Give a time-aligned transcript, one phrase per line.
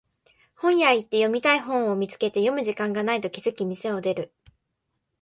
[0.55, 4.33] 本屋行って読みたい本を見つけて読む時間がないと気づき店を出る